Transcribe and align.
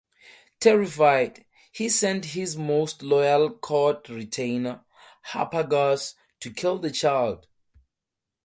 Terrified, 0.59 1.45
he 1.71 1.87
sent 1.87 2.25
his 2.25 2.57
most 2.57 3.03
loyal 3.03 3.51
court 3.51 4.09
retainer, 4.09 4.83
Harpagus, 5.27 6.15
to 6.39 6.49
kill 6.49 6.79
the 6.79 6.89
child. 6.89 7.45